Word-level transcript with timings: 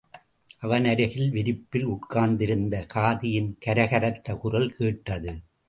அவனருகிலே 0.61 1.27
விரிப்பில் 1.29 1.85
உட்கார்ந்திருந்த 1.85 2.85
காதியின் 2.93 3.55
கர 3.59 3.85
கரத்த 3.85 4.37
குரல் 4.37 4.75
கேட்டது. 4.75 5.41